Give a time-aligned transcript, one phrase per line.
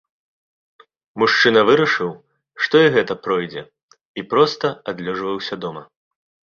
[1.23, 2.09] Мужчына вырашыў,
[2.63, 3.61] што і гэта пройдзе,
[4.23, 5.83] і проста адлежваўся дома.